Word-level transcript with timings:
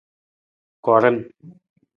Koran. 0.87 1.17